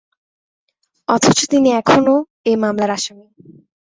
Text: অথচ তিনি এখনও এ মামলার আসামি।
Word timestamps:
অথচ 1.07 1.39
তিনি 1.51 1.69
এখনও 1.81 2.15
এ 2.45 2.53
মামলার 2.63 2.91
আসামি। 2.97 3.25